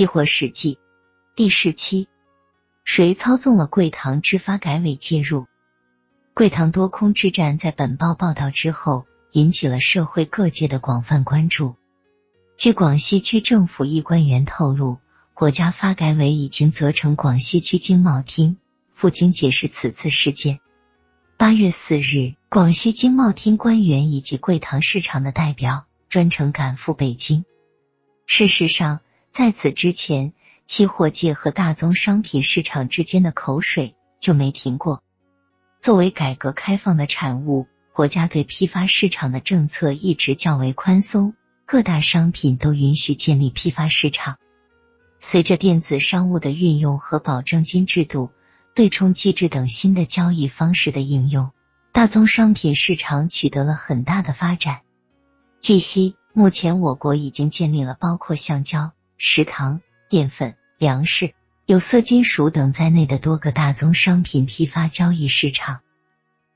[0.00, 0.78] 期货史记
[1.36, 2.08] 第十七：
[2.84, 5.46] 谁操纵了贵堂之发改委介入？
[6.32, 11.76] 贵堂多空之战在本报报道之后，引起了社会各界的广泛关注。
[12.56, 14.96] 据广西区政府一官员透露，
[15.34, 18.56] 国家发改委已经责成广西区经贸厅
[18.94, 20.60] 赴京解释此次事件。
[21.36, 27.44] 八月四日，广西经贸厅官员以及贵堂市场的代表专程赶赴北京。
[28.24, 29.00] 事实上，
[29.32, 30.32] 在此之前，
[30.66, 35.02] 期货界和大宗商品市场之间的口水就没停过。
[35.80, 44.36] 作为改革开放的产物，国家对批发市场的政策一直较为宽松，各大商品都允许建立批发市场。
[45.20, 48.30] 随着电子商务的运用和保证金制度、
[48.74, 51.50] 对冲机制等新的交易方式的应用，
[51.92, 54.80] 大宗商品市场取得了很大的发展。
[55.60, 58.92] 据悉，目前我国已经建立了包括橡胶。
[59.22, 61.34] 食糖、淀粉、粮食、
[61.66, 65.82] 有色金属等在内的多个大宗商品批发交易市场，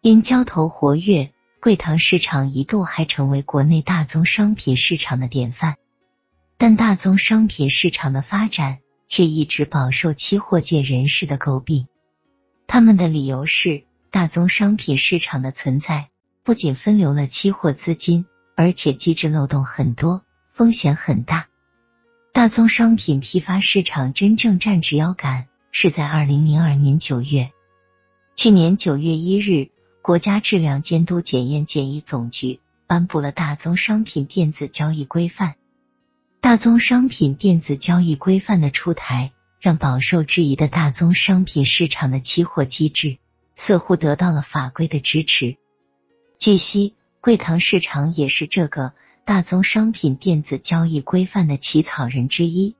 [0.00, 5.76] 因交投活跃，贵堂市场一度还成为国内大宗商品市场的典范。
[6.56, 11.86] 但大宗商品市场的发展却一直饱受期货界人士的诟病。
[12.66, 16.08] 他们的理由是，大宗商品市场的存在
[16.42, 21.47] 不仅分流了期货资金，而且机制漏洞很多，风险很大。
[22.32, 27.50] 大宗商品批发市场真正站直腰杆是在二零零二年九月。
[28.36, 29.70] 去年九月一日，
[30.02, 35.56] 国家质量监督检验检疫总局颁布了大宗商品电子交易规范。
[36.40, 43.18] 大宗商品电子交易规范的出台，让饱受质疑的大宗商品市场的期货机制
[43.56, 45.56] 似乎得到了法规的支持。
[46.38, 48.92] 据悉，贵堂市场也是这个。
[49.28, 52.76] 大宗商品电子交易规范的起草人之一，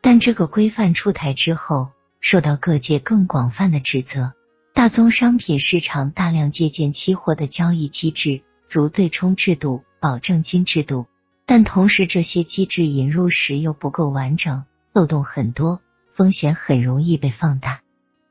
[0.00, 1.90] 但这个规范出台之后，
[2.20, 4.32] 受到各界更广泛的指责。
[4.74, 11.06] 大宗商品市场大量借鉴期货的交易机制，如对冲制度、保证金制度，
[11.46, 17.82] 但同时这些机制引入时又不够完整，漏洞很多，风险很容易被放大。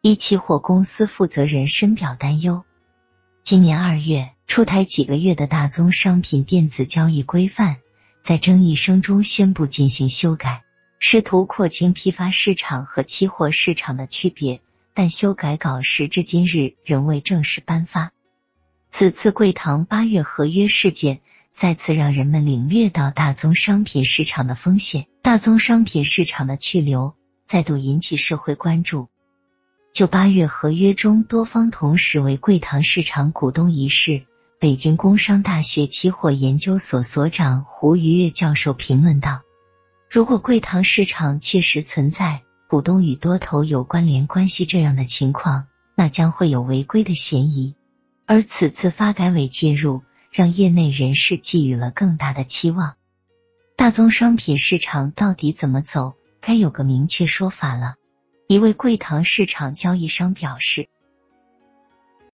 [0.02, 2.66] 一期货公司负责人深表担忧。
[3.42, 4.32] 今年二月。
[4.48, 7.76] 出台几个月的大宗商品电子交易规范，
[8.24, 10.64] 在争议声中宣布进行修改，
[11.00, 14.62] 试图廓清批发市场和期货市场的区别，
[14.96, 18.14] 但修改稿时至今日仍未正式颁发。
[18.90, 21.20] 此次贵堂八月合约事件
[21.54, 27.14] 再次让人们领略到大宗商品市场的风险，大宗商品市场的去留
[27.46, 29.10] 再度引起社会关注。
[29.94, 34.26] 就八月合约中多方同时为贵堂市场股东一事。
[34.60, 39.44] 北京工商大学期货研究所所长胡愉悦教授评论道
[40.10, 47.76] ：“如果贵堂市场确实存在股东与多头有关联关系这样的情况，那将会有违规的嫌疑。
[48.26, 50.02] 而此次发改委介入，
[50.32, 52.96] 让业内人士寄予了更大的期望。
[53.76, 57.94] 大宗商品市场到底怎么走，该有个明确说法了。”
[58.50, 60.90] 一位贵堂市场交易商表示。